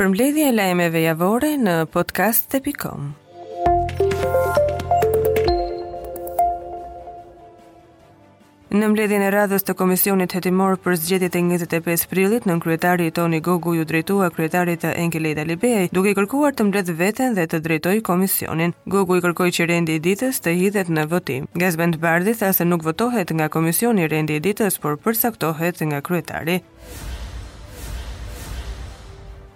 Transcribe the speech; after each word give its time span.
për 0.00 0.08
mbledhje 0.08 0.44
e 0.48 0.52
lajmeve 0.56 1.00
javore 1.02 1.48
në 1.60 1.72
podcast.com. 1.92 3.08
Në 8.70 8.88
mbledhjen 8.94 9.24
e 9.26 9.26
radhës 9.34 9.66
të 9.68 9.74
Komisionit 9.82 10.32
Hetimor 10.38 10.78
për 10.80 10.96
zgjedhjet 11.02 11.36
e 11.36 11.42
25 11.52 12.06
prillit, 12.14 12.46
nën 12.48 12.62
kryetari 12.64 13.10
Toni 13.12 13.42
Gogu 13.44 13.74
ju 13.76 13.84
drejtua 13.84 14.30
kryetarit 14.32 14.80
të 14.86 14.94
Enkelit 15.04 15.42
Alibej, 15.44 15.90
duke 15.92 16.14
i 16.16 16.16
kërkuar 16.16 16.56
të 16.56 16.68
mbledh 16.70 16.94
veten 16.96 17.36
dhe 17.36 17.44
të 17.46 17.60
drejtoj 17.68 17.98
komisionin. 18.08 18.72
Gogu 18.86 19.20
i 19.20 19.24
kërkoi 19.26 19.52
që 19.58 19.68
rendi 19.74 20.00
i 20.00 20.04
ditës 20.08 20.40
të 20.40 20.56
hidhet 20.62 20.88
në 20.88 21.04
votim. 21.12 21.44
Gazbend 21.60 22.00
Bardhi 22.00 22.38
tha 22.40 22.54
se 22.56 22.64
nuk 22.64 22.88
votohet 22.88 23.36
nga 23.36 23.50
komisioni 23.52 24.08
rendi 24.08 24.40
i 24.40 24.46
ditës, 24.48 24.80
por 24.80 24.96
përcaktohet 25.04 25.84
nga 25.90 26.00
kryetari. 26.00 26.62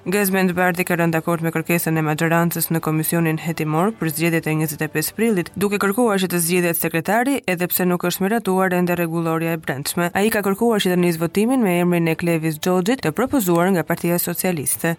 Gazmend 0.05 0.51
Bardhi 0.53 0.85
ka 0.85 0.99
rënë 1.01 1.15
dakord 1.17 1.41
me 1.45 1.49
kërkesën 1.55 1.97
e 1.97 2.03
majorancës 2.05 2.67
në 2.69 2.81
komisionin 2.85 3.39
hetimor 3.41 3.95
për 4.01 4.11
zgjedhjet 4.13 4.49
e 4.51 4.53
25 4.61 5.07
prillit, 5.17 5.49
duke 5.65 5.79
kërkuar 5.81 6.21
që 6.25 6.29
të 6.35 6.41
zgjidhet 6.47 6.77
sekretari 6.81 7.39
edhe 7.55 7.69
pse 7.73 7.87
nuk 7.89 8.05
është 8.11 8.27
miratuar 8.27 8.77
ende 8.77 8.99
rregulloria 9.01 9.55
e 9.57 9.61
brendshme. 9.65 10.11
Ai 10.13 10.29
ka 10.37 10.43
kërkuar 10.45 10.85
që 10.85 10.93
të 10.93 10.99
nis 11.07 11.17
votimin 11.25 11.65
me 11.65 11.79
emrin 11.87 12.13
e 12.13 12.17
Klevis 12.21 12.61
Xhoxhit 12.69 13.01
të 13.07 13.15
propozuar 13.17 13.73
nga 13.73 13.87
Partia 13.93 14.21
Socialiste. 14.27 14.99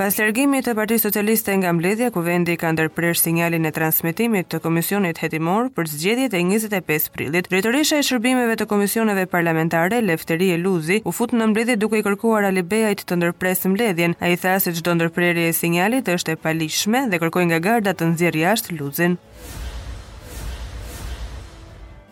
Pas 0.00 0.16
largimit 0.16 0.64
të 0.64 0.72
Partisë 0.78 1.02
Socialiste 1.04 1.52
nga 1.60 1.74
mbledhja, 1.76 2.06
kuvendi 2.14 2.54
ka 2.62 2.70
ndërprer 2.72 3.18
sinjalin 3.20 3.68
e 3.68 3.72
transmetimit 3.76 4.46
të 4.48 4.60
komisionit 4.64 5.20
hetimor 5.20 5.68
për 5.76 5.90
zgjedhjet 5.92 6.38
e 6.38 6.40
25 6.48 7.10
prillit, 7.12 7.50
drejtoresha 7.52 7.98
e 8.00 8.06
shërbimeve 8.08 8.56
të 8.56 8.68
komisioneve 8.72 9.26
parlamentare 9.34 10.00
Lefteri 10.08 10.48
Eluzi 10.56 11.02
u 11.04 11.12
fut 11.12 11.36
në 11.36 11.50
mbledhje 11.52 11.76
duke 11.84 12.00
i 12.00 12.06
kërkuar 12.08 12.48
Ali 12.48 12.64
të 12.72 13.20
ndërpresë 13.20 13.74
mbledhjen. 13.74 14.16
Ai 14.24 14.32
tha 14.40 14.56
se 14.64 14.72
çdo 14.78 14.96
ndërprerje 14.96 15.50
e 15.50 15.56
sinjalit 15.60 16.08
është 16.16 16.32
e 16.32 16.40
palishme 16.48 17.04
dhe 17.12 17.20
kërkoi 17.20 17.44
nga 17.52 17.60
garda 17.68 17.92
të 17.92 18.08
nxjerrë 18.14 18.46
jashtë 18.48 18.80
Luzin. 18.80 19.20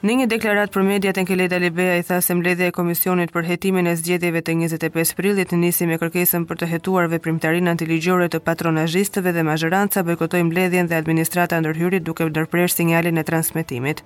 Në 0.07 0.15
një 0.19 0.27
deklarat 0.31 0.71
për 0.75 0.85
mediat 0.89 1.17
në 1.19 1.23
Keleda 1.29 1.59
Libea 1.63 1.95
i 2.01 2.05
tha 2.07 2.19
se 2.23 2.35
mbledhja 2.39 2.69
e 2.71 2.75
komisionit 2.77 3.33
për 3.37 3.49
hetimin 3.49 3.89
e 3.93 3.97
zgjedhjeve 3.99 4.43
të 4.49 4.55
25 4.61 5.11
prillit 5.21 5.55
nisi 5.63 5.89
me 5.91 5.99
kërkesën 6.03 6.45
për 6.51 6.61
të 6.61 6.69
hetuar 6.75 7.11
primtarin 7.25 7.67
antiligjore 7.73 8.29
të 8.35 8.39
patronazhistëve 8.51 9.33
dhe 9.39 9.43
mazhëranca 9.51 10.05
bojkotoi 10.11 10.45
mbledhjen 10.53 10.93
dhe 10.93 11.01
administrata 11.03 11.59
ndërhyrit 11.65 12.07
duke 12.11 12.29
ndërprerë 12.31 12.75
sinjalin 12.77 13.19
e 13.19 13.27
transmetimit. 13.33 14.05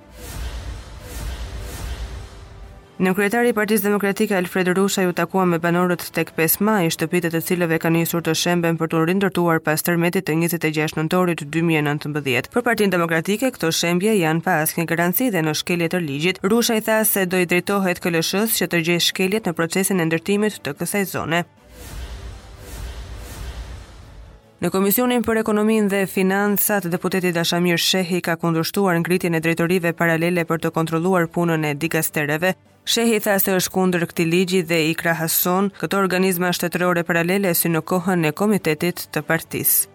Në 3.02 3.10
kryetari 3.18 3.48
i 3.50 3.54
Partisë 3.56 3.82
Demokratike 3.88 4.36
Alfred 4.38 4.68
Rusha 4.78 5.02
ju 5.02 5.12
takua 5.18 5.42
me 5.52 5.58
banorët 5.58 6.04
tek 6.14 6.28
5 6.38 6.52
maj, 6.68 6.84
shtëpitë 6.94 7.32
të 7.34 7.40
cilëve 7.48 7.80
ka 7.82 7.90
nisur 7.90 8.22
të 8.22 8.36
shemben 8.38 8.76
për 8.78 8.92
të 8.92 9.00
rindërtuar 9.10 9.58
pas 9.66 9.82
tërmetit 9.82 10.28
të 10.28 10.36
26 10.44 10.94
nëntorit 11.00 11.42
2019. 11.56 12.46
Për 12.54 12.64
Partinë 12.68 12.94
Demokratike 12.94 13.50
këto 13.56 13.72
shembje 13.74 14.12
janë 14.20 14.44
pa 14.46 14.60
asnjë 14.62 14.84
garanci 14.94 15.32
dhe 15.34 15.42
në 15.42 15.56
shkelje 15.64 15.88
të 15.96 16.02
ligjit. 16.06 16.38
Rusha 16.54 16.76
i 16.78 16.84
tha 16.88 17.00
se 17.02 17.24
do 17.26 17.40
i 17.42 17.48
drejtohet 17.50 17.98
KLSH-s 18.06 18.62
që 18.62 18.70
të 18.70 18.84
gjejë 18.86 19.06
shkeljet 19.10 19.50
në 19.50 19.54
procesin 19.58 19.98
e 19.98 20.06
ndërtimit 20.06 20.60
të 20.62 20.76
kësaj 20.78 21.02
zone. 21.16 21.42
Në 24.62 24.68
Komisionin 24.70 25.24
për 25.26 25.40
Ekonominë 25.40 25.88
dhe 25.90 26.00
Financat, 26.06 26.84
deputeti 26.86 27.32
Dashamir 27.34 27.80
Shehi 27.82 28.20
ka 28.22 28.36
kundërshtuar 28.38 28.94
ngritjen 29.02 29.34
e 29.34 29.40
drejtorive 29.42 29.90
paralele 29.98 30.44
për 30.46 30.60
të 30.62 30.70
kontrolluar 30.76 31.24
punën 31.34 31.64
e 31.66 31.72
dikastereve. 31.82 32.52
Shehi 32.84 33.16
tha 33.24 33.34
se 33.42 33.56
është 33.58 33.72
kundër 33.74 34.04
këtij 34.12 34.28
ligji 34.30 34.60
dhe 34.70 34.76
i 34.86 34.92
krahason 35.00 35.72
këto 35.80 35.98
organizma 36.04 36.52
shtetërore 36.54 37.02
paralele 37.08 37.50
si 37.58 37.72
në 37.74 37.82
kohën 37.90 38.22
e 38.28 38.30
komitetit 38.40 39.02
të 39.14 39.24
partisë. 39.30 39.90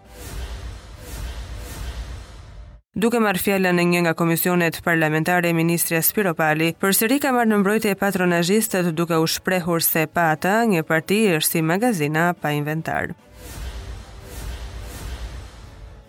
Duke 3.06 3.22
marrë 3.24 3.40
fjallën 3.46 3.80
në 3.80 3.86
një 3.94 4.02
nga 4.10 4.14
komisionet 4.20 4.82
parlamentare 4.84 5.48
e 5.56 6.02
Spiro 6.10 6.34
Pali, 6.34 6.76
për 6.78 6.92
sëri 6.98 7.20
ka 7.24 7.32
marrë 7.32 7.52
në 7.54 7.58
mbrojtje 7.64 7.92
e 7.92 8.00
patronajistët 8.04 8.92
duke 8.92 9.16
u 9.16 9.28
shprehur 9.28 9.80
se 9.82 10.08
pata 10.08 10.66
një 10.68 10.84
parti 10.84 11.24
është 11.38 11.52
si 11.52 11.62
magazina 11.62 12.34
pa 12.34 12.52
inventarë. 12.52 13.16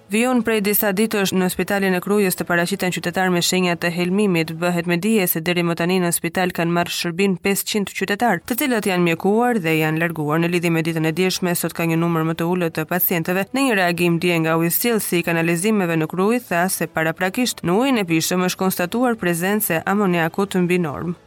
Vion 0.09 0.39
prej 0.41 0.63
disa 0.65 0.89
ditësh 0.97 1.35
në 1.37 1.51
spitalin 1.53 1.93
e 1.93 1.99
Krujës 2.01 2.39
të 2.41 2.47
paraqiten 2.49 2.95
qytetar 2.97 3.29
me 3.29 3.43
shenja 3.45 3.75
të 3.83 3.91
helmimit, 3.93 4.55
bëhet 4.63 4.87
me 4.89 4.97
dije 5.05 5.27
se 5.29 5.43
deri 5.45 5.61
më 5.69 5.75
tani 5.81 5.99
në 6.01 6.15
spital 6.17 6.55
kanë 6.57 6.73
marrë 6.79 6.95
shërbim 7.01 7.35
500 7.45 7.93
qytetar, 7.99 8.41
të 8.49 8.57
cilët 8.63 8.89
janë 8.89 9.05
mjekuar 9.05 9.61
dhe 9.61 9.75
janë 9.83 10.01
larguar 10.01 10.41
në 10.41 10.49
lidhi 10.55 10.73
me 10.73 10.81
ditën 10.87 11.11
e 11.11 11.15
djeshme, 11.21 11.53
sot 11.61 11.77
ka 11.77 11.85
një 11.93 12.01
numër 12.01 12.25
më 12.31 12.39
të 12.41 12.49
ulët 12.55 12.79
të 12.81 12.87
pacientëve. 12.95 13.45
Në 13.53 13.67
një 13.69 13.77
reagim 13.83 14.17
dje 14.25 14.41
nga 14.47 14.57
Ujësill 14.63 14.97
si 15.11 15.21
kanalizimeve 15.29 16.01
në 16.01 16.09
Krujë 16.15 16.41
tha 16.49 16.65
se 16.73 16.89
paraprakisht 16.97 17.61
në 17.69 17.77
ujin 17.83 18.01
e 18.01 18.09
pishëm 18.09 18.49
është 18.49 18.63
konstatuar 18.65 19.21
prezence 19.21 19.83
amoniaku 19.85 20.49
të 20.49 20.65
mbi 20.65 20.81
normë. 20.89 21.21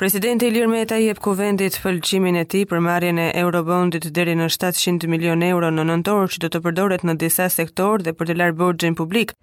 Presidenti 0.00 0.46
Ilir 0.48 0.64
Meta 0.70 0.96
i 0.96 1.04
jep 1.10 1.18
kuvendit 1.26 1.74
pëlqimin 1.84 2.38
e 2.40 2.46
tij 2.48 2.62
për 2.70 2.80
marrjen 2.80 3.18
e 3.20 3.26
Eurobondit 3.36 4.06
deri 4.16 4.32
në 4.32 4.46
700 4.54 5.04
milionë 5.12 5.50
euro 5.52 5.68
në 5.76 5.82
nëntor 5.90 6.30
që 6.32 6.40
do 6.40 6.48
të 6.54 6.60
përdoret 6.64 7.02
në 7.04 7.18
disa 7.20 7.50
sektorë 7.52 8.06
dhe 8.06 8.14
për 8.16 8.30
të 8.32 8.36
larë 8.40 8.54
borxhin 8.62 8.94
publik. 8.96 9.34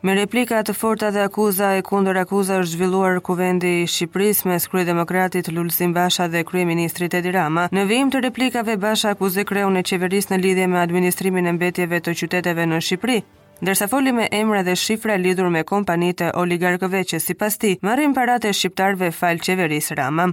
Me 0.00 0.14
replika 0.16 0.62
të 0.64 0.72
forta 0.80 1.10
dhe 1.12 1.26
akuza 1.28 1.74
e 1.76 1.84
kundër 1.84 2.22
akuza 2.22 2.56
është 2.62 2.70
zhvilluar 2.78 3.20
kuvendi 3.28 3.74
i 3.82 3.82
Shqipërisë 3.92 4.48
mes 4.54 4.68
Krye 4.72 4.86
Demokratit 4.88 5.50
Lulzim 5.52 5.92
Basha 5.92 6.30
dhe 6.32 6.40
Kryeministrit 6.48 7.18
Edi 7.20 7.34
Rama. 7.36 7.66
Në 7.76 7.84
vim 7.92 8.08
të 8.08 8.24
replikave 8.24 8.78
Basha 8.80 9.12
akuzoi 9.12 9.44
kreun 9.52 9.76
e 9.76 9.84
qeverisë 9.84 10.32
në 10.32 10.40
lidhje 10.46 10.66
me 10.72 10.80
administrimin 10.86 11.52
e 11.52 11.52
mbetjeve 11.60 12.00
të 12.08 12.16
qyteteve 12.22 12.64
në 12.72 12.80
Shqipëri. 12.88 13.18
Ndërsa 13.62 13.90
foli 13.92 14.12
me 14.16 14.24
emra 14.32 14.62
dhe 14.64 14.72
shifra 14.76 15.18
lidhur 15.20 15.50
me 15.52 15.60
kompanitë 15.70 16.30
oligarkëve 16.42 17.00
që 17.10 17.18
sipas 17.20 17.58
tij 17.60 17.74
marrin 17.84 18.14
paratë 18.16 18.48
e 18.48 18.54
shqiptarëve 18.56 19.10
fal 19.12 19.40
qeverisë 19.44 19.96
Rama. 20.00 20.30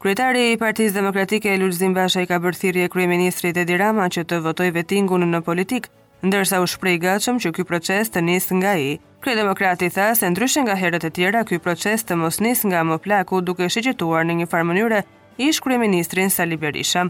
Kryetari 0.00 0.46
i 0.52 0.56
Partisë 0.60 0.96
Demokratike 0.96 1.52
Lulzim 1.60 1.92
Bashaj 1.96 2.24
ka 2.30 2.38
bërë 2.44 2.60
thirrje 2.62 2.86
kryeministrit 2.94 3.60
Edi 3.60 3.76
Rama 3.80 4.06
që 4.16 4.24
të 4.30 4.38
votojë 4.48 4.72
vetingun 4.78 5.26
në 5.30 5.40
politik, 5.44 5.88
ndërsa 6.24 6.60
u 6.64 6.68
shpreh 6.72 6.96
gatshëm 7.04 7.40
që 7.44 7.52
ky 7.58 7.66
proces 7.68 8.08
të 8.12 8.22
nisë 8.28 8.58
nga 8.62 8.72
ai. 8.78 8.94
Krye 9.24 9.36
demokrati 9.42 9.90
tha 9.92 10.06
se 10.16 10.30
ndryshe 10.32 10.64
nga 10.64 10.78
herët 10.80 11.04
e 11.04 11.10
tjera 11.12 11.44
ky 11.48 11.60
proces 11.60 12.04
të 12.04 12.16
mos 12.24 12.40
nisë 12.44 12.72
nga 12.72 12.80
më 12.88 12.98
plaku 13.04 13.42
duke 13.44 13.68
shqetëtuar 13.68 14.24
në 14.24 14.38
një 14.40 14.48
farë 14.52 14.68
mënyre 14.72 15.02
ish 15.50 15.60
kryeministrin 15.64 16.32
Sali 16.32 16.56
Berisha. 16.56 17.04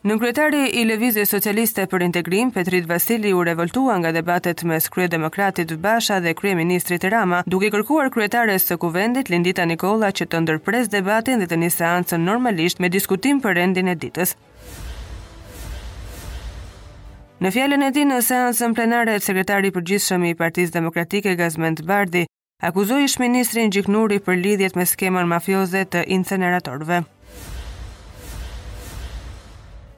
Në 0.00 0.14
kryetari 0.16 0.60
i 0.80 0.86
Levizje 0.88 1.26
Socialiste 1.28 1.82
për 1.86 2.06
Integrim, 2.06 2.48
Petrit 2.54 2.86
Vasili 2.88 3.34
u 3.36 3.42
revoltua 3.44 3.98
nga 4.00 4.12
debatet 4.16 4.62
mes 4.64 4.86
Skrye 4.88 5.08
Demokratit 5.12 5.74
Basha 5.76 6.16
dhe 6.24 6.32
Krye 6.38 6.54
Ministrit 6.56 7.04
Rama, 7.12 7.42
duke 7.46 7.68
kërkuar 7.74 8.08
kryetares 8.14 8.64
së 8.70 8.78
kuvendit 8.80 9.28
Lindita 9.28 9.66
Nikola 9.68 10.08
që 10.16 10.24
të 10.32 10.40
ndërpres 10.46 10.88
debatin 10.88 11.42
dhe 11.44 11.50
të 11.52 11.58
një 11.60 11.68
seancën 11.76 12.24
normalisht 12.30 12.80
me 12.80 12.88
diskutim 12.88 13.42
për 13.44 13.58
rendin 13.60 13.92
e 13.92 13.96
ditës. 14.06 14.32
Në 17.44 17.52
fjallën 17.58 17.84
e 17.90 17.92
ti 17.98 18.06
në 18.08 18.22
seancën 18.32 18.72
plenare, 18.72 19.18
sekretari 19.20 19.68
për 19.70 19.84
gjithë 19.92 20.08
shëmi 20.14 20.32
i 20.32 20.40
Partisë 20.42 20.78
Demokratike 20.80 21.36
Gazment 21.36 21.84
Bardi 21.84 22.24
akuzoi 22.70 23.04
ish-ministrin 23.04 23.68
Gjiknuri 23.68 24.22
për 24.24 24.40
lidhjet 24.48 24.80
me 24.80 24.88
skemën 24.88 25.28
mafioze 25.36 25.84
të 25.92 26.06
inceneratorëve. 26.16 27.04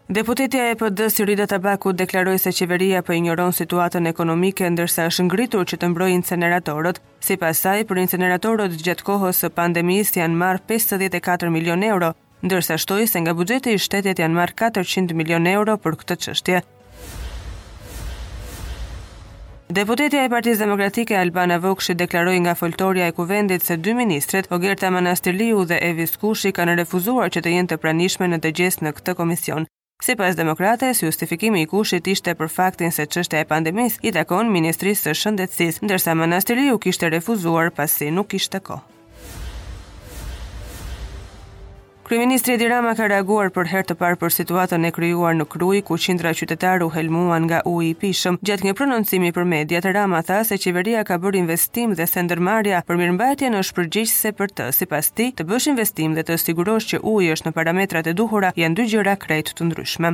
Deputetja 0.09 0.71
e 0.71 0.75
pd 0.75 1.11
Sirida 1.11 1.33
Rida 1.43 1.47
Tabaku 1.47 1.91
deklaroi 1.99 2.39
se 2.39 2.51
qeveria 2.53 3.03
po 3.07 3.13
injoron 3.15 3.53
situatën 3.55 4.09
ekonomike 4.11 4.67
ndërsa 4.71 5.07
është 5.09 5.25
ngritur 5.29 5.65
që 5.65 5.77
të 5.79 5.89
mbrojë 5.93 6.15
inceneratorët. 6.17 6.99
Sipas 7.23 7.61
saj, 7.63 7.85
për 7.87 7.99
inceneratorët 8.05 8.75
gjatë 8.83 9.05
kohës 9.07 9.39
së 9.45 9.51
pandemisë 9.55 10.19
janë 10.25 10.35
marr 10.35 10.59
54 10.67 11.51
milion 11.55 11.83
euro, 11.87 12.13
ndërsa 12.43 12.79
shtoi 12.83 13.07
se 13.07 13.21
nga 13.23 13.33
buxheti 13.35 13.75
i 13.75 13.79
shtetit 13.79 14.19
janë 14.19 14.35
marr 14.41 14.51
400 14.59 15.15
milion 15.15 15.47
euro 15.47 15.77
për 15.79 15.97
këtë 16.03 16.17
çështje. 16.27 16.61
Deputetja 19.77 20.25
e 20.25 20.29
Partisë 20.35 20.65
Demokratike 20.67 21.17
Albana 21.17 21.57
Vokshi 21.63 21.95
deklaroi 21.95 22.41
nga 22.45 22.55
foltorja 22.59 23.07
e 23.07 23.13
kuvendit 23.17 23.63
se 23.65 23.77
dy 23.79 23.95
ministret, 23.95 24.51
Ogerta 24.51 24.91
Manastirliu 24.91 25.63
dhe 25.65 25.79
Evis 25.79 26.17
Kushi, 26.19 26.53
kanë 26.53 26.75
refuzuar 26.83 27.31
që 27.31 27.41
të 27.47 27.55
jenë 27.57 27.71
të 27.73 27.79
pranishme 27.87 28.27
në 28.29 28.43
dëgjes 28.45 28.83
në 28.83 28.93
këtë 28.99 29.15
komision. 29.23 29.69
Si 30.05 30.17
pas 30.19 30.35
demokrate, 30.37 30.89
justifikimi 31.03 31.63
i 31.63 31.67
kushit 31.71 32.07
ishte 32.11 32.33
për 32.41 32.49
faktin 32.55 32.91
se 32.97 33.05
qështë 33.13 33.39
e 33.43 33.47
pandemis 33.53 33.99
i 34.03 34.11
takon 34.17 34.51
Ministrisë 34.57 35.05
të 35.07 35.15
Shëndetsis, 35.21 35.79
ndërsa 35.87 36.17
Manastiri 36.25 36.65
u 36.75 36.81
kishte 36.89 37.11
refuzuar 37.15 37.71
pasi 37.79 38.11
nuk 38.19 38.35
ishte 38.41 38.61
ko. 38.71 38.81
Kryeministri 42.13 42.53
Edi 42.53 42.67
Rama 42.69 42.91
ka 42.99 43.07
reaguar 43.09 43.49
për 43.57 43.69
herë 43.71 43.87
të 43.91 43.95
parë 44.01 44.17
për 44.23 44.33
situatën 44.35 44.83
e 44.85 44.89
krijuar 44.93 45.33
në 45.39 45.47
Krujë 45.55 45.79
ku 45.91 45.97
qindra 46.07 46.35
qytetarë 46.37 46.85
u 46.85 46.91
helmuan 46.93 47.47
nga 47.49 47.63
uji 47.71 47.87
i 47.95 47.95
pishëm. 48.03 48.37
Gjatë 48.49 48.67
një 48.67 48.75
prononcimi 48.81 49.31
për 49.39 49.47
media, 49.53 49.81
Rama 49.97 50.21
tha 50.29 50.43
se 50.45 50.59
qeveria 50.61 51.07
ka 51.09 51.17
bërë 51.23 51.41
investim 51.41 51.95
dhe 51.97 52.07
se 52.13 52.25
ndërmarrja 52.27 52.83
për 52.85 53.01
mirëmbajtjen 53.01 53.57
është 53.63 53.77
përgjegjëse 53.79 54.33
për 54.43 54.53
të. 54.59 54.67
Sipas 54.83 55.09
tij, 55.17 55.31
të 55.41 55.47
bësh 55.55 55.71
investim 55.73 56.19
dhe 56.19 56.27
të 56.29 56.37
sigurosh 56.45 56.91
që 56.93 57.01
uji 57.15 57.33
është 57.39 57.49
në 57.49 57.55
parametrat 57.61 58.13
e 58.13 58.15
duhura 58.21 58.53
janë 58.61 58.81
dy 58.83 58.87
gjëra 58.93 59.17
krejt 59.25 59.55
të 59.57 59.71
ndryshme. 59.71 60.13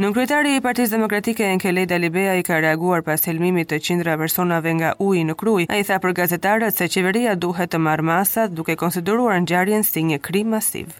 Në 0.00 0.08
kryetari 0.16 0.54
i 0.56 0.60
Partisë 0.64 0.94
Demokratike 0.96 1.44
në 1.44 1.56
Kelej 1.60 1.82
Dalibea 1.90 2.36
i 2.40 2.44
ka 2.44 2.56
reaguar 2.64 3.02
pas 3.04 3.26
helmimi 3.28 3.66
të 3.68 3.82
qindra 3.84 4.14
personave 4.16 4.72
nga 4.78 4.94
ujë 5.06 5.24
në 5.28 5.34
kruj, 5.36 5.66
a 5.68 5.76
i 5.76 5.84
tha 5.84 5.98
për 6.00 6.14
gazetarët 6.22 6.72
se 6.80 6.86
qeveria 6.94 7.34
duhet 7.36 7.68
të 7.74 7.80
marë 7.86 8.06
masat 8.08 8.54
duke 8.56 8.78
konsideruar 8.80 9.36
në 9.42 9.50
gjarjen 9.52 9.84
si 9.84 10.00
një 10.08 10.18
kri 10.24 10.40
masiv. 10.54 10.96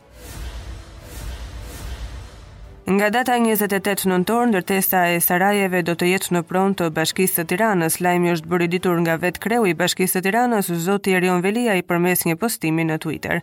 Nga 2.92 3.08
data 3.16 3.40
28 3.40 4.04
nëntor, 4.12 4.52
ndërtesa 4.52 4.82
testa 4.82 5.00
e 5.16 5.24
Sarajeve 5.24 5.80
do 5.82 5.96
të 5.96 6.12
jetë 6.12 6.36
në 6.36 6.44
pronë 6.52 6.78
të 6.82 6.90
Bashkisë 6.98 7.40
të 7.40 7.48
Tiranës. 7.54 7.96
Lajmi 8.04 8.36
është 8.36 8.52
bërë 8.52 8.68
ditur 8.76 9.00
nga 9.06 9.16
vetë 9.24 9.40
kreu 9.46 9.64
i 9.72 9.78
Bashkisë 9.80 10.18
të 10.20 10.28
Tiranës, 10.28 10.68
zoti 10.90 11.16
Erion 11.16 11.40
Velia 11.40 11.80
i 11.80 11.86
përmes 11.88 12.28
një 12.28 12.36
postimi 12.44 12.84
në 12.92 13.00
Twitter. 13.06 13.40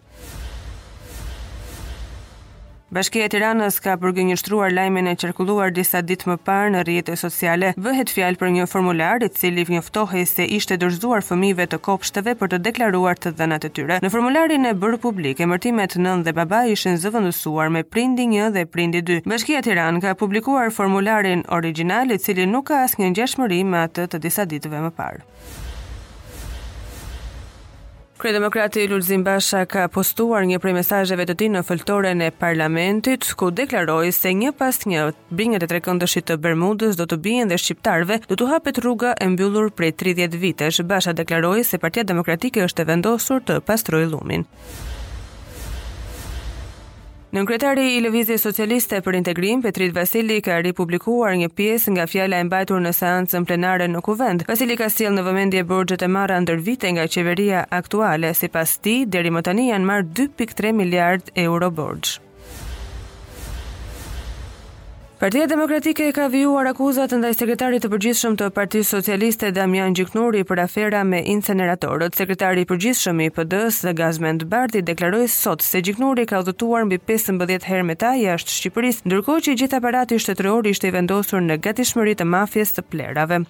Bashkia 2.88 3.26
e 3.28 3.28
Tiranës 3.28 3.78
ka 3.84 3.98
përgjënjështruar 4.00 4.72
lajmen 4.72 5.10
e 5.12 5.16
qarkulluar 5.20 5.74
disa 5.76 6.00
ditë 6.08 6.30
më 6.30 6.36
parë 6.48 6.70
në 6.72 6.84
rjetë 6.88 7.18
sociale, 7.20 7.74
vëhet 7.84 8.14
fjalë 8.16 8.40
për 8.40 8.54
një 8.58 8.68
formular 8.72 9.26
i 9.28 9.28
cili 9.40 9.66
njoftohej 9.74 10.22
se 10.30 10.46
ishte 10.60 10.78
dorëzuar 10.80 11.26
fëmijëve 11.28 11.66
të 11.74 11.82
kopshteve 11.84 12.38
për 12.40 12.52
të 12.54 12.62
deklaruar 12.70 13.20
të 13.20 13.34
dhënat 13.42 13.68
e 13.70 13.74
tyre. 13.80 14.00
Në 14.06 14.14
formularin 14.16 14.70
e 14.72 14.74
bërë 14.86 15.02
publik, 15.04 15.44
emërtimet 15.44 15.98
nën 16.00 16.24
dhe 16.30 16.36
baba 16.40 16.64
ishin 16.78 16.96
zëvendësuar 17.04 17.76
me 17.76 17.84
prindi 17.84 18.30
1 18.40 18.56
dhe 18.56 18.64
prindi 18.78 19.04
2. 19.12 19.20
Bashkia 19.36 19.60
e 19.60 19.68
Tiranës 19.68 20.08
ka 20.08 20.16
publikuar 20.24 20.72
formularin 20.80 21.44
origjinal 21.60 22.08
i 22.16 22.22
cili 22.24 22.48
nuk 22.48 22.72
ka 22.72 22.86
asnjë 22.88 23.12
ngjashmëri 23.18 23.64
me 23.74 23.84
atë 23.84 24.08
të 24.16 24.24
disa 24.30 24.48
ditëve 24.56 24.86
më 24.88 24.96
parë. 25.04 25.26
Krye 28.18 28.34
demokrati 28.34 28.88
Lulzim 28.88 29.22
Basha 29.24 29.60
ka 29.70 29.84
postuar 29.94 30.42
një 30.50 30.58
prej 30.62 30.72
mesazheve 30.74 31.28
të 31.30 31.36
tij 31.38 31.50
në 31.56 31.60
foltoren 31.68 32.24
e 32.26 32.30
parlamentit, 32.42 33.28
ku 33.38 33.52
deklaroi 33.54 34.10
se 34.18 34.32
një 34.40 34.56
pas 34.58 34.80
një 34.90 35.04
bringet 35.38 35.68
e 35.68 35.70
trekëndëshit 35.70 36.26
të 36.32 36.40
Bermudës 36.48 36.98
do 36.98 37.06
të 37.12 37.20
bien 37.28 37.54
dhe 37.54 37.60
shqiptarve 37.62 38.18
do 38.26 38.34
të 38.42 38.50
hapet 38.56 38.82
rruga 38.82 39.14
e 39.22 39.30
mbyllur 39.36 39.70
prej 39.70 39.94
30 40.02 40.40
vitesh. 40.48 40.82
Basha 40.90 41.14
deklaroi 41.14 41.62
se 41.62 41.78
Partia 41.78 42.08
Demokratike 42.10 42.66
është 42.66 42.88
e 42.88 42.92
vendosur 42.96 43.46
të 43.52 43.62
pastrojë 43.70 44.10
lumin. 44.16 44.50
Në 47.28 47.42
nënkretari 47.42 47.82
i 47.94 47.98
Lëvizjes 48.00 48.46
Socialiste 48.48 49.02
për 49.04 49.18
integrim, 49.18 49.60
Petrit 49.64 49.92
Vasili 49.98 50.38
ka 50.46 50.62
ripublikuar 50.64 51.34
një 51.36 51.50
pies 51.60 51.84
nga 51.92 52.06
fjalla 52.08 52.38
e 52.40 52.46
mbajtur 52.48 52.80
në 52.86 52.94
seancën 52.96 53.44
plenare 53.50 53.90
në 53.92 54.00
kuvend. 54.08 54.46
Vasili 54.48 54.78
ka 54.80 54.88
stil 54.90 55.12
në 55.18 55.26
vëmendje 55.28 55.64
borgjët 55.68 56.06
e 56.08 56.10
marra 56.14 56.38
ndër 56.46 56.64
vite 56.70 56.92
nga 56.96 57.04
qeveria 57.12 57.66
aktuale, 57.82 58.32
si 58.32 58.48
pas 58.48 58.78
ti, 58.80 58.96
deri 59.06 59.36
më 59.36 59.44
tani 59.50 59.68
janë 59.74 59.90
marr 59.92 60.08
2.3 60.22 60.72
miliard 60.80 61.28
euro 61.44 61.68
borgjë. 61.70 62.24
Partia 65.18 65.48
Demokratike 65.50 66.12
ka 66.14 66.28
vijuar 66.30 66.68
akuzat 66.70 67.10
ndaj 67.18 67.32
sekretarit 67.40 67.82
të 67.82 67.90
përgjithshëm 67.90 68.36
të 68.38 68.50
Partisë 68.54 68.92
Socialiste 69.00 69.50
Damian 69.58 69.96
Gjiknuri 69.98 70.44
për 70.46 70.62
afera 70.64 71.00
me 71.14 71.24
inceneratorët. 71.34 72.14
Sekretari 72.20 72.68
i 72.68 72.70
përgjithshëm 72.70 73.24
i 73.26 73.32
pd 73.34 73.64
së 73.80 73.88
dhe 73.90 73.96
Gazmend 74.04 74.46
Bardi 74.52 74.84
deklaroi 74.92 75.24
sot 75.40 75.66
se 75.70 75.82
Gjiknuri 75.88 76.28
ka 76.30 76.44
udhëtuar 76.46 76.86
mbi 76.86 77.02
15 77.10 77.66
herë 77.72 77.88
me 77.90 77.98
ta 78.06 78.14
jashtë 78.20 78.58
Shqipërisë, 78.60 79.08
ndërkohë 79.10 79.48
që 79.50 79.58
gjithë 79.64 79.82
aparati 79.82 80.22
shtetëror 80.28 80.70
ishte 80.76 80.92
i 80.94 81.00
vendosur 81.00 81.42
në 81.50 81.60
gatishmëri 81.66 82.16
të 82.22 82.30
mafjes 82.38 82.78
së 82.78 82.86
plerave. 82.94 83.42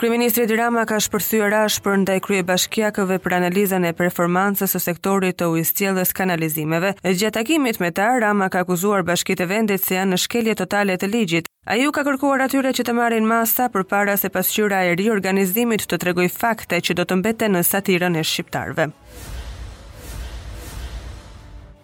Kryeministri 0.00 0.46
Edi 0.46 0.56
Rama 0.56 0.86
ka 0.88 0.96
shpërthyer 0.96 1.50
rash 1.52 1.74
për 1.84 1.98
ndaj 2.06 2.14
krye 2.24 2.38
bashkiakëve 2.48 3.18
për 3.20 3.34
analizën 3.38 3.84
e 3.84 3.90
performancës 3.98 4.72
së 4.72 4.78
sektorit 4.80 5.36
të 5.42 5.48
ujësielljes 5.52 6.14
kanalizimeve. 6.16 6.94
E 7.04 7.10
gjatë 7.20 7.34
takimit 7.36 7.82
me 7.84 7.90
ta 7.98 8.06
Rama 8.24 8.48
ka 8.54 8.62
akuzuar 8.64 9.04
bashkitë 9.10 9.46
vendit 9.50 9.84
se 9.84 9.98
janë 9.98 10.14
në 10.14 10.18
shkelje 10.24 10.54
totale 10.62 10.96
të 11.02 11.10
ligjit. 11.14 11.50
Ai 11.68 11.82
u 11.84 11.92
ka 11.92 12.06
kërkuar 12.08 12.46
atyre 12.46 12.72
që 12.78 12.86
të 12.88 12.94
marrin 12.96 13.28
masa 13.34 13.66
përpara 13.76 14.16
se 14.22 14.32
pasqyra 14.38 14.80
e 14.88 14.94
riorganizimit 15.02 15.84
të 15.84 16.00
tregoj 16.06 16.30
fakte 16.38 16.80
që 16.88 16.96
do 17.02 17.04
të 17.04 17.20
mbeten 17.20 17.58
në 17.60 17.64
satirën 17.74 18.16
e 18.22 18.24
shqiptarëve. 18.32 18.88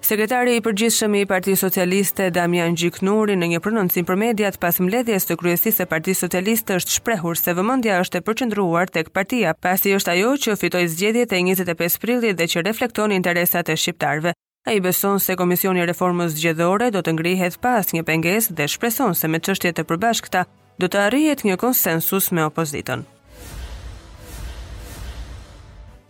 Sekretari 0.06 0.53
i 0.55 0.61
përgjithshëm 0.62 1.14
i 1.19 1.25
Partisë 1.26 1.64
Socialiste 1.64 2.26
Damian 2.31 2.76
Gjiknuri 2.79 3.35
në 3.41 3.47
një 3.53 3.58
prononcim 3.64 4.06
për 4.06 4.19
mediat 4.23 4.55
pas 4.62 4.76
mbledhjes 4.79 5.25
së 5.26 5.35
kryesisë 5.41 5.81
së 5.81 5.87
Partisë 5.91 6.20
Socialiste 6.23 6.76
është 6.79 6.94
shprehur 7.00 7.41
se 7.41 7.55
vëmendja 7.58 7.97
është 8.05 8.20
e 8.20 8.25
përqendruar 8.29 8.93
tek 8.94 9.11
partia, 9.17 9.50
pasi 9.58 9.97
është 9.99 10.12
ajo 10.14 10.31
që 10.44 10.55
fitoi 10.62 10.85
zgjedhjet 10.93 11.35
e 11.35 11.41
25 11.50 11.99
prillit 12.05 12.38
dhe 12.38 12.47
që 12.53 12.62
reflekton 12.69 13.17
interesat 13.19 13.67
e 13.69 13.75
shqiptarëve. 13.75 14.35
Ai 14.70 14.79
beson 14.85 15.19
se 15.20 15.35
Komisioni 15.37 15.82
i 15.82 15.88
reformës 15.91 16.37
zgjedhore 16.38 16.93
do 16.94 17.02
të 17.02 17.17
ngrihet 17.19 17.59
pa 17.59 17.75
asnjë 17.82 18.06
pengesë 18.06 18.55
dhe 18.55 18.70
shpreson 18.70 19.14
se 19.19 19.26
me 19.26 19.43
çështjet 19.43 19.82
e 19.82 19.88
përbashkëta 19.91 20.47
do 20.79 20.87
të 20.87 21.02
arrihet 21.09 21.43
një 21.44 21.59
konsensus 21.67 22.31
me 22.31 22.47
opozitën. 22.47 23.02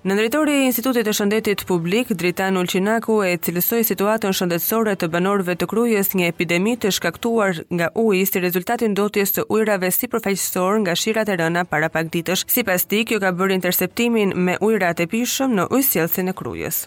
Në 0.06 0.14
drejtori 0.14 0.52
e 0.54 0.58
Institutit 0.68 1.02
të 1.08 1.12
Shëndetit 1.18 1.62
Publik, 1.66 2.12
Dritan 2.14 2.54
Ulqinaku 2.60 3.16
e 3.26 3.32
cilësoj 3.42 3.80
situatën 3.88 4.36
shëndetsore 4.38 4.92
të 5.02 5.08
banorve 5.10 5.56
të 5.58 5.66
krujës 5.72 6.12
një 6.14 6.28
epidemi 6.30 6.76
të 6.78 6.92
shkaktuar 7.00 7.58
nga 7.74 7.88
uj 8.04 8.22
si 8.30 8.42
rezultatin 8.44 8.94
dotjes 8.94 9.34
të 9.34 9.48
ujrave 9.56 9.90
si 9.96 10.06
përfeqësor 10.14 10.78
nga 10.84 10.94
shirat 11.02 11.34
e 11.34 11.40
rëna 11.42 11.66
para 11.72 11.90
pak 11.96 12.14
ditësh. 12.14 12.46
Si 12.46 12.62
pas 12.70 12.86
ti, 12.86 13.02
kjo 13.10 13.18
ka 13.26 13.34
bërë 13.34 13.58
interceptimin 13.58 14.38
me 14.48 14.54
ujrat 14.70 15.02
e 15.02 15.10
pishëm 15.16 15.58
në 15.58 15.66
ujsjelësin 15.74 16.30
e 16.30 16.38
krujës. 16.42 16.84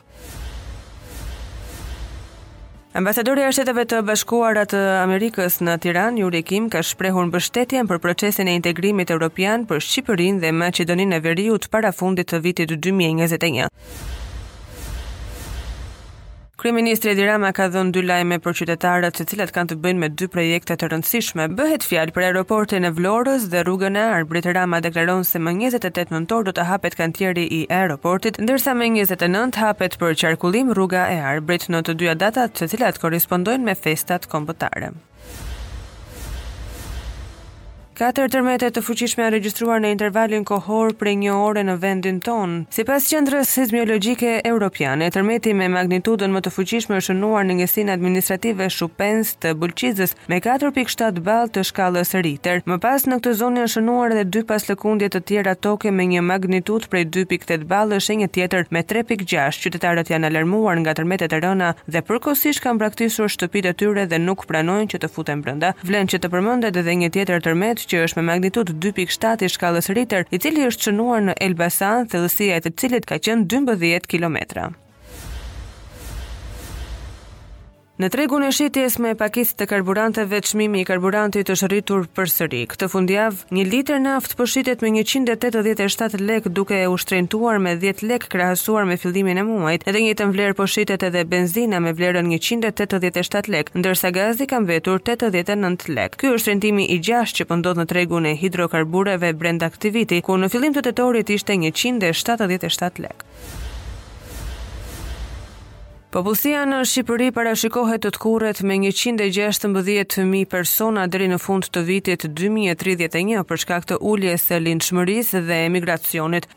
Ambasadori 2.97 3.43
i 3.45 3.49
Shteteve 3.53 3.83
të 3.85 3.97
Bashkuara 4.05 4.63
të 4.65 4.79
Amerikës 5.03 5.59
në 5.61 5.75
Tiranë, 5.83 6.23
Yuri 6.23 6.39
Kim, 6.49 6.71
ka 6.73 6.81
shprehur 6.87 7.27
mbështetjen 7.29 7.85
për 7.91 7.99
procesin 8.05 8.49
e 8.49 8.55
integrimit 8.59 9.13
evropian 9.13 9.67
për 9.69 9.83
Shqipërinë 9.89 10.41
dhe 10.45 10.53
Maqedoninë 10.63 11.19
e 11.19 11.23
Veriut 11.27 11.69
para 11.77 11.93
fundit 11.99 12.33
të 12.33 12.39
vitit 12.47 12.71
2021. 12.73 13.67
Kryeministri 16.59 17.13
Edi 17.15 17.23
Rama 17.23 17.53
ka 17.55 17.69
dhënë 17.71 17.93
dy 17.95 18.01
lajme 18.03 18.35
për 18.43 18.55
qytetarët, 18.59 19.13
të 19.15 19.25
cilat 19.31 19.53
kanë 19.55 19.69
të 19.71 19.77
bëjnë 19.85 20.01
me 20.01 20.09
dy 20.21 20.27
projekte 20.33 20.75
të 20.81 20.89
rëndësishme. 20.91 21.45
Bëhet 21.55 21.85
fjalë 21.87 22.11
për 22.17 22.25
aeroportin 22.31 22.83
e 22.83 22.91
Vlorës 22.97 23.47
dhe 23.53 23.63
rrugën 23.63 23.95
e 23.95 24.03
Arbrit. 24.17 24.49
Rama 24.59 24.81
deklaron 24.83 25.23
se 25.29 25.39
më 25.39 25.55
28 25.71 26.11
nëntor 26.11 26.49
do 26.49 26.55
të 26.59 26.65
hapet 26.67 26.99
kantieri 26.99 27.47
i 27.61 27.63
aeroportit, 27.79 28.41
ndërsa 28.43 28.75
më 28.75 28.91
29 28.99 29.61
hapet 29.63 29.95
për 30.03 30.19
qarkullim 30.25 30.73
rruga 30.75 31.07
e 31.15 31.21
Arbrit 31.31 31.69
në 31.71 31.79
të 31.87 31.95
dyja 32.01 32.17
datat, 32.25 32.57
të 32.59 32.67
cilat 32.75 32.99
korrespondojnë 32.99 33.63
me 33.71 33.79
festat 33.87 34.27
kombëtare. 34.35 34.91
Katër 37.99 38.29
tërmete 38.31 38.67
të 38.71 38.79
fuqishme 38.85 39.25
janë 39.25 39.33
regjistruar 39.33 39.81
në 39.83 39.89
intervalin 39.91 40.45
kohor 40.47 40.93
prej 40.95 41.17
një 41.19 41.33
ore 41.35 41.65
në 41.67 41.73
vendin 41.81 42.19
tonë. 42.23 42.61
Sipas 42.71 43.09
Qendrës 43.11 43.49
Seismologjike 43.51 44.37
Europiane, 44.47 45.09
tërmeti 45.11 45.51
me 45.51 45.65
magnitudën 45.67 46.31
më 46.31 46.39
të 46.45 46.53
fuqishme 46.55 46.95
është 47.01 47.09
shënuar 47.11 47.43
në 47.49 47.57
njësinë 47.59 47.91
administrative 47.91 48.69
shupens 48.71 49.33
të 49.43 49.51
Bulqizës 49.59 50.13
me 50.31 50.39
4.7 50.45 51.19
ballë 51.25 51.51
të 51.57 51.63
shkallës 51.67 52.13
Richter. 52.23 52.61
Më 52.71 52.77
pas 52.85 53.03
në 53.03 53.17
këtë 53.19 53.33
zonë 53.41 53.59
janë 53.65 53.73
shënuar 53.75 54.15
edhe 54.15 54.23
dy 54.37 54.45
paslëkundje 54.53 55.11
të 55.17 55.21
tjera 55.33 55.57
toke 55.67 55.91
me 55.99 56.07
një 56.13 56.23
magnitudë 56.29 56.87
prej 56.93 57.03
2.8 57.19 57.67
ballë 57.73 57.99
dhe 58.07 58.15
një 58.21 58.31
tjetër 58.39 58.65
me 58.77 58.85
3.6. 58.93 59.59
Qytetarët 59.67 60.13
janë 60.13 60.31
alarmuar 60.31 60.79
nga 60.85 60.95
tërmetet 61.01 61.35
e 61.35 61.41
rëna 61.43 61.73
dhe 61.91 62.05
përkohësisht 62.07 62.63
kanë 62.63 62.79
braktisur 62.85 63.27
shtëpitë 63.35 63.75
e 63.75 63.79
tyre 63.83 64.07
dhe 64.15 64.23
nuk 64.23 64.47
pranojnë 64.47 64.87
që 64.95 65.03
të 65.03 65.11
futen 65.17 65.43
brenda. 65.43 65.75
Vlen 65.83 66.07
që 66.15 66.23
të 66.23 66.31
përmendet 66.33 66.79
edhe 66.85 66.95
një 67.03 67.11
tjetër 67.19 67.43
tërmet 67.51 67.88
që 67.89 68.01
është 68.05 68.19
me 68.19 68.23
magnitud 68.31 68.71
2.7 68.85 69.45
i 69.45 69.49
shkallës 69.53 69.89
Richter, 69.97 70.27
i 70.37 70.41
cili 70.43 70.67
është 70.69 70.87
çnuar 70.89 71.25
në 71.29 71.37
Elbasan, 71.47 72.07
thellësia 72.13 72.59
e 72.59 72.63
të 72.67 72.75
cilit 72.81 73.09
ka 73.11 73.19
qenë 73.27 73.49
12 73.57 74.07
kilometra. 74.13 74.69
Në 77.99 78.07
tregun 78.15 78.45
e 78.47 78.49
shitjes 78.55 78.93
me 79.03 79.09
paketë 79.19 79.55
të 79.59 79.65
karburanteve, 79.67 80.37
çmimi 80.47 80.79
i 80.79 80.83
karburantit 80.87 81.49
është 81.51 81.67
rritur 81.73 82.05
përsëri. 82.15 82.61
Këtë 82.71 82.87
fundjav, 82.93 83.41
1 83.51 83.67
litër 83.73 83.99
naftë 84.03 84.37
po 84.39 84.45
shitet 84.47 84.85
me 84.85 84.91
187 85.01 86.15
lek 86.29 86.47
duke 86.59 86.77
e 86.79 86.87
ushtrentuar 86.93 87.59
me 87.65 87.73
10 87.81 88.05
lek 88.13 88.29
krahasuar 88.31 88.87
me 88.91 88.95
fillimin 89.01 89.41
e 89.43 89.43
muajit. 89.49 89.83
Edhe 89.91 90.05
një 90.05 90.15
të 90.21 90.29
vlerë 90.31 90.55
po 90.61 90.69
shitet 90.77 91.03
edhe 91.11 91.25
benzina 91.33 91.81
me 91.83 91.91
vlerën 91.99 92.31
187 92.37 93.51
lek, 93.57 93.73
ndërsa 93.75 94.13
gazi 94.15 94.47
ka 94.53 94.63
mbetur 94.63 95.03
89 95.11 95.91
lek. 95.99 96.15
Ky 96.23 96.31
është 96.39 96.53
rendimi 96.55 96.87
i 96.95 97.01
gjashtë 97.09 97.41
që 97.41 97.49
po 97.51 97.59
ndodh 97.59 97.83
në 97.83 97.89
tregun 97.91 98.31
e 98.31 98.37
hidrokarbureve 98.45 99.35
brenda 99.43 99.67
aktiviti, 99.67 100.23
ku 100.23 100.39
në 100.39 100.47
fillim 100.55 100.71
të 100.79 100.87
tetorit 100.87 101.35
ishte 101.35 101.59
177 101.65 103.03
lek. 103.09 103.25
Popullsia 106.09 106.63
në 106.65 106.77
Shqipëri 106.89 107.27
parashikohet 107.35 108.01
të 108.01 108.09
tkurret 108.15 108.63
me 108.65 108.79
116.000 108.81 110.47
persona 110.49 111.03
deri 111.05 111.27
në 111.29 111.37
fund 111.43 111.67
të 111.69 111.83
vitit 111.85 112.25
2031 112.39 113.43
për 113.45 113.61
shkak 113.63 113.85
të 113.91 113.99
uljes 114.11 114.47
së 114.49 114.57
lindshmërisë 114.65 115.43
dhe 115.45 115.59
emigracionit. 115.67 116.47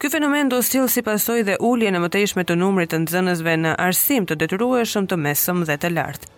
Ky 0.00 0.08
fenomen 0.16 0.48
do 0.48 0.62
sill 0.64 0.88
si 0.88 1.04
pasojë 1.04 1.44
dhe 1.50 1.58
ulje 1.60 1.92
në 1.92 2.00
mëtejshme 2.06 2.46
të 2.48 2.56
numrit 2.64 2.94
të 2.96 3.02
nxënësve 3.04 3.58
në 3.66 3.76
arsim 3.90 4.24
të 4.26 4.40
detyrueshëm 4.46 5.04
të 5.12 5.20
mesëm 5.28 5.66
dhe 5.68 5.76
të 5.84 5.92
lartë. 5.98 6.32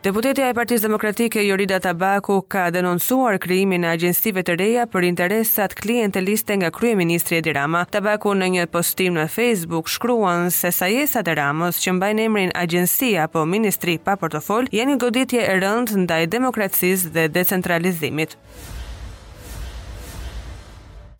Deputetja 0.00 0.46
e 0.48 0.54
Partisë 0.56 0.86
Demokratike 0.86 1.42
Jorida 1.44 1.76
Tabaku 1.84 2.38
ka 2.48 2.62
denoncuar 2.72 3.34
krijimin 3.42 3.82
e 3.84 3.90
agjensive 3.92 4.40
të 4.48 4.54
reja 4.56 4.86
për 4.88 5.04
interesat 5.10 5.74
klienteliste 5.76 6.56
nga 6.56 6.70
kryeministri 6.72 7.36
Edi 7.42 7.52
Rama. 7.52 7.82
Tabaku 7.84 8.32
në 8.40 8.48
një 8.54 8.64
postim 8.72 9.18
në 9.20 9.26
Facebook 9.34 9.92
shkruan 9.92 10.48
se 10.56 10.72
sajesat 10.72 11.28
e 11.28 11.36
Ramës 11.42 11.82
që 11.84 11.96
mbajnë 11.98 12.26
emrin 12.30 12.56
agjenci 12.62 13.12
apo 13.26 13.44
ministri 13.44 13.98
pa 14.00 14.16
portofol 14.16 14.72
janë 14.72 14.94
një 14.94 15.02
goditje 15.04 15.44
e 15.44 15.60
rëndë 15.66 16.00
ndaj 16.06 16.22
demokracisë 16.40 17.12
dhe 17.18 17.28
decentralizimit. 17.36 18.38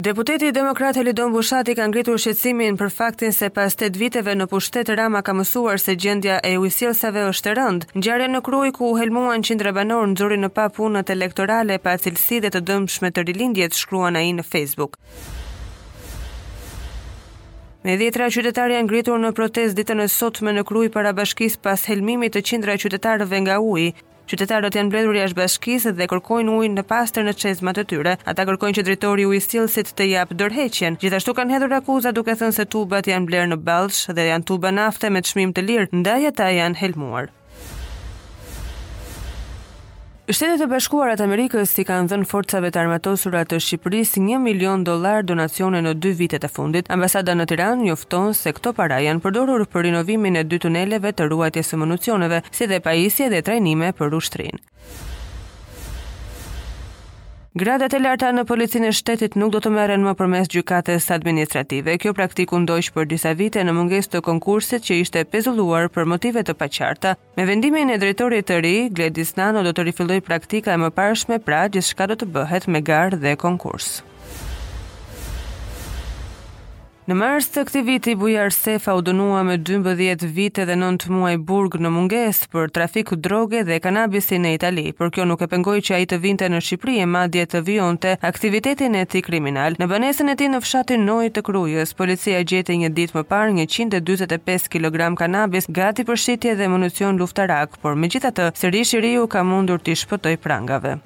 Deputeti 0.00 0.48
Demokrat 0.50 0.94
Demokratë 0.96 1.02
Lidon 1.04 1.32
Bushati 1.34 1.74
ka 1.76 1.84
ngritur 1.90 2.16
shqetësimin 2.22 2.78
për 2.80 2.88
faktin 2.98 3.34
se 3.36 3.50
pas 3.52 3.74
8 3.76 3.98
viteve 4.00 4.32
në 4.32 4.46
pushtet 4.48 4.88
Rama 4.96 5.20
ka 5.26 5.34
mësuar 5.36 5.76
se 5.82 5.92
gjendja 6.00 6.38
e 6.50 6.54
ujësjellsave 6.56 7.26
është 7.28 7.50
e 7.52 7.56
rëndë. 7.58 7.90
Ngjarja 8.00 8.28
në 8.32 8.40
Kruj 8.46 8.70
ku 8.78 8.88
u 8.88 8.96
helmuan 8.96 9.44
qindra 9.44 9.74
banor 9.76 10.08
në 10.08 10.16
zorin 10.22 10.48
e 10.48 10.48
pa 10.56 10.70
punët 10.72 11.12
elektorale 11.12 11.76
pa 11.84 11.98
cilësi 12.00 12.40
dhe 12.46 12.54
të 12.54 12.62
dëmshme 12.70 13.12
të 13.12 13.26
rilindjes 13.28 13.82
shkruan 13.82 14.16
ai 14.16 14.32
në 14.40 14.46
Facebook. 14.52 14.96
Me 17.84 17.98
dhjetra 18.00 18.32
qytetarë 18.32 18.78
janë 18.80 18.88
ngritur 18.88 19.20
në 19.20 19.34
protestë 19.36 19.82
ditën 19.82 20.00
e 20.04 20.08
sotme 20.12 20.56
në 20.56 20.64
Kruj 20.68 20.86
para 20.96 21.12
bashkisë 21.16 21.60
pas 21.64 21.84
helmimit 21.92 22.32
të 22.38 22.46
qindra 22.48 22.80
qytetarëve 22.80 23.44
nga 23.44 23.60
uji. 23.64 23.92
Qytetarët 24.30 24.76
janë 24.78 24.86
mbledhur 24.88 25.16
jashtë 25.18 25.36
bashkisë 25.40 25.92
dhe 25.98 26.06
kërkojnë 26.12 26.52
ujë 26.56 26.68
në 26.76 26.82
pastër 26.92 27.24
në 27.26 27.32
çezmat 27.40 27.80
e 27.82 27.82
tyre. 27.92 28.12
Ata 28.32 28.44
kërkojnë 28.50 28.76
që 28.78 28.84
drejtori 28.88 29.24
i 29.26 29.30
ujësillsit 29.32 29.90
të 29.98 30.06
jap 30.12 30.34
dorëheqjen. 30.44 31.00
Gjithashtu 31.02 31.34
kanë 31.40 31.56
hedhur 31.56 31.74
akuza 31.80 32.14
duke 32.20 32.38
thënë 32.38 32.54
se 32.60 32.68
tubat 32.76 33.10
janë 33.10 33.26
bler 33.32 33.50
në 33.50 33.58
ballsh 33.70 34.04
dhe 34.20 34.28
janë 34.30 34.46
tuba 34.52 34.70
nafte 34.78 35.10
me 35.16 35.26
çmim 35.30 35.56
të 35.58 35.66
lirë, 35.72 35.90
ndaj 36.04 36.20
ata 36.30 36.46
janë 36.60 36.82
helmuar. 36.84 37.32
Shtetet 40.28 40.60
e 40.62 40.66
Bashkuara 40.70 41.14
të 41.16 41.24
Amerikës 41.24 41.70
i 41.80 41.84
kanë 41.88 42.10
dhënë 42.12 42.26
forcave 42.30 42.68
të 42.70 42.78
armatosura 42.82 43.40
të 43.50 43.58
Shqipërisë 43.64 44.20
1 44.20 44.42
milion 44.44 44.84
dollar 44.86 45.24
donacione 45.26 45.80
në 45.82 45.94
dy 46.04 46.12
vitet 46.20 46.44
e 46.46 46.50
fundit. 46.52 46.92
Ambasada 46.98 47.34
në 47.34 47.48
Tiranë 47.50 47.82
njofton 47.88 48.36
se 48.44 48.52
këto 48.58 48.74
para 48.82 49.00
janë 49.02 49.24
përdorur 49.24 49.64
për 49.72 49.88
rinovimin 49.88 50.36
e 50.36 50.44
dy 50.46 50.60
tuneleve 50.62 51.14
të 51.16 51.30
ruajtjes 51.32 51.72
së 51.72 51.80
municioneve, 51.82 52.42
si 52.52 52.68
dhe 52.70 52.82
pajisje 52.86 53.30
dhe 53.34 53.40
trajnime 53.48 53.90
për 53.98 54.18
ushtrinë. 54.20 54.62
Gradat 57.58 57.96
e 57.98 57.98
larta 57.98 58.28
në 58.30 58.44
policinë 58.46 58.86
e 58.86 58.94
shtetit 58.94 59.34
nuk 59.34 59.50
do 59.50 59.58
të 59.62 59.72
merren 59.74 60.04
më 60.06 60.12
përmes 60.20 60.46
gjykatës 60.52 61.08
administrative. 61.10 61.96
Kjo 61.98 62.12
praktikë 62.14 62.54
u 62.54 62.60
ndoq 62.62 62.92
për 62.94 63.08
disa 63.10 63.32
vite 63.34 63.64
në 63.66 63.72
mungesë 63.74 64.12
të 64.12 64.20
konkursit 64.28 64.86
që 64.86 65.00
ishte 65.02 65.24
pezulluar 65.34 65.90
për 65.90 66.06
motive 66.14 66.44
të 66.46 66.54
paqarta. 66.62 67.16
Me 67.34 67.48
vendimin 67.50 67.90
e 67.90 67.98
drejtorit 67.98 68.46
të 68.52 68.60
ri, 68.62 68.76
Gledis 68.94 69.34
Nano 69.34 69.64
do 69.66 69.74
të 69.74 69.88
rifillojë 69.90 70.22
praktika 70.30 70.78
e 70.78 70.82
mëparshme, 70.86 71.40
pra 71.42 71.64
gjithçka 71.74 72.06
do 72.14 72.20
të 72.22 72.30
bëhet 72.38 72.70
me 72.70 72.84
garë 72.92 73.18
dhe 73.26 73.34
konkurs. 73.42 73.90
Në 77.08 77.14
mars 77.16 77.46
të 77.48 77.62
këtij 77.64 77.80
viti 77.86 78.12
Bujar 78.20 78.52
Sefa 78.52 78.92
u 78.94 79.00
dënua 79.00 79.38
me 79.48 79.54
12 79.68 80.26
vite 80.36 80.66
dhe 80.68 80.74
9 80.76 81.06
muaj 81.16 81.38
burg 81.48 81.78
në 81.80 81.88
mungesë 81.94 82.48
për 82.52 82.68
trafiku 82.76 83.16
droge 83.16 83.62
dhe 83.64 83.78
kanabisi 83.80 84.36
në 84.42 84.50
Itali, 84.58 84.84
por 84.98 85.08
kjo 85.10 85.24
nuk 85.30 85.40
e 85.40 85.48
pengoi 85.48 85.80
që 85.86 85.94
ai 85.96 86.08
të 86.10 86.18
vinte 86.26 86.50
në 86.52 86.60
Shqipëri 86.66 86.98
e 87.00 87.08
madje 87.14 87.46
të 87.54 87.62
vijonte 87.70 88.12
aktivitetin 88.32 88.98
e 89.00 89.06
tij 89.08 89.24
kriminal. 89.30 89.78
Në 89.80 89.88
banesën 89.94 90.34
e 90.34 90.38
tij 90.42 90.52
në 90.52 90.60
fshatin 90.66 91.08
Noi 91.08 91.32
të 91.32 91.46
Krujës, 91.48 91.96
policia 91.96 92.44
gjeti 92.44 92.76
një 92.84 92.92
ditë 92.98 93.16
më 93.16 93.24
parë 93.32 93.56
145 93.64 94.68
kg 94.76 95.12
kanabis 95.24 95.72
gati 95.82 96.04
për 96.04 96.20
shitje 96.28 96.58
dhe 96.60 96.68
municion 96.68 97.16
luftarak, 97.20 97.80
por 97.80 97.96
megjithatë 97.96 98.50
sërish 98.60 98.92
i 98.98 99.04
riu 99.08 99.24
ka 99.26 99.40
mundur 99.42 99.80
të 99.80 99.96
shpëtoj 100.04 100.36
prangave. 100.44 100.98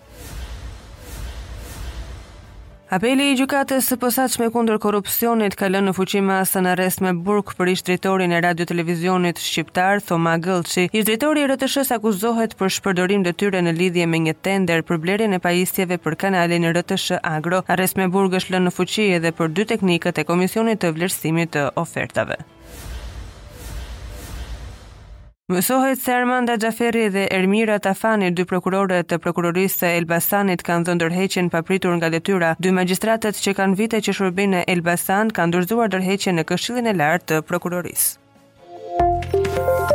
Apeli 2.95 3.27
i 3.33 3.35
gjukatës 3.35 3.89
së 3.91 3.97
posaqme 3.99 4.47
kundër 4.55 4.77
korupcionit 4.83 5.57
ka 5.59 5.67
lënë 5.73 5.89
në 5.89 5.95
fuqime 5.97 6.37
asë 6.45 6.61
në 6.63 6.71
arrest 6.77 7.03
me 7.03 7.11
burg 7.27 7.51
për 7.59 7.73
ishtë 7.73 7.89
dritorin 7.91 8.35
e 8.37 8.39
radio-televizionit 8.47 9.41
shqiptar, 9.43 9.99
Thoma 10.07 10.37
Gëlqi. 10.45 10.85
Ishtë 10.95 11.03
dritori 11.09 11.43
i 11.43 11.51
rëtëshës 11.51 11.91
akuzohet 11.99 12.55
për 12.61 12.71
shpërdorim 12.77 13.27
dhe 13.27 13.35
tyre 13.43 13.65
në 13.67 13.75
lidhje 13.81 14.07
me 14.15 14.23
një 14.29 14.37
tender 14.47 14.87
për 14.93 15.03
blerjen 15.09 15.35
e 15.35 15.43
pajistjeve 15.49 15.99
për 16.07 16.21
kanalin 16.25 16.71
rëtëshë 16.79 17.19
agro. 17.35 17.65
Arrest 17.75 17.99
me 17.99 18.07
burg 18.17 18.39
është 18.39 18.55
lënë 18.55 18.71
në 18.71 18.77
fuqie 18.79 19.11
edhe 19.19 19.35
për 19.41 19.55
dy 19.59 19.67
teknikët 19.75 20.23
e 20.23 20.29
komisionit 20.31 20.87
të 20.87 20.95
vlerësimit 20.95 21.57
të 21.59 21.71
ofertave. 21.83 22.45
Mësohet 25.53 26.01
se 26.01 26.15
Armanda 26.17 26.55
Gjaferi 26.57 27.11
dhe 27.13 27.25
Ermira 27.39 27.75
Tafani, 27.87 28.31
dy 28.33 28.47
prokurore 28.49 29.03
të 29.05 29.19
prokurorisë 29.25 29.83
të 29.83 29.91
Elbasanit, 29.99 30.63
kanë 30.65 30.89
dhënë 30.89 30.97
ndërheqen 31.03 31.51
papritur 31.57 31.93
nga 31.99 32.09
detyra, 32.15 32.55
dy 32.65 32.73
magistratet 32.79 33.43
që 33.47 33.53
kanë 33.61 33.77
vite 33.83 34.01
që 34.09 34.15
shërbin 34.21 34.55
në 34.57 34.63
Elbasan, 34.79 35.35
kanë 35.37 35.59
dërzuar 35.59 35.93
dërheqen 35.99 36.41
në 36.41 36.47
këshillin 36.53 36.89
e 36.89 36.97
lartë 36.97 37.29
të 37.35 37.43
prokurorisë. 37.53 38.17
Thank 39.25 39.91
you. 39.93 39.94